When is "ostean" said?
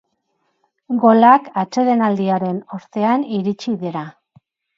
2.79-3.27